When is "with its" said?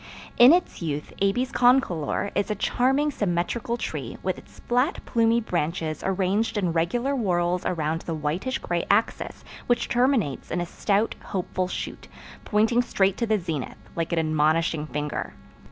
4.23-4.59